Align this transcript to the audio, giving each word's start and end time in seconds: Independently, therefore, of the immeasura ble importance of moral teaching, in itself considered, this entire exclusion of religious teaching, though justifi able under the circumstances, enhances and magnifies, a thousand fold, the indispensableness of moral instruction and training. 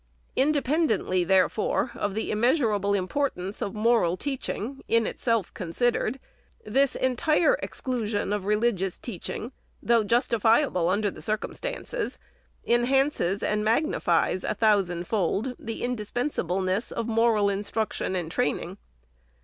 Independently, 0.35 1.23
therefore, 1.23 1.91
of 1.93 2.15
the 2.15 2.31
immeasura 2.31 2.81
ble 2.81 2.95
importance 2.95 3.61
of 3.61 3.75
moral 3.75 4.17
teaching, 4.17 4.81
in 4.87 5.05
itself 5.05 5.53
considered, 5.53 6.19
this 6.65 6.95
entire 6.95 7.53
exclusion 7.61 8.33
of 8.33 8.45
religious 8.45 8.97
teaching, 8.97 9.51
though 9.79 10.03
justifi 10.03 10.63
able 10.63 10.89
under 10.89 11.11
the 11.11 11.21
circumstances, 11.21 12.17
enhances 12.65 13.43
and 13.43 13.63
magnifies, 13.63 14.43
a 14.43 14.55
thousand 14.55 15.03
fold, 15.05 15.53
the 15.59 15.83
indispensableness 15.83 16.91
of 16.91 17.07
moral 17.07 17.47
instruction 17.47 18.15
and 18.15 18.31
training. 18.31 18.79